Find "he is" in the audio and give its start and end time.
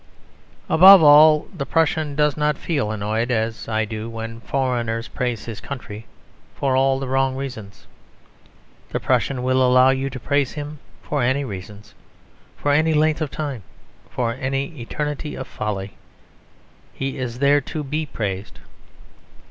16.91-17.37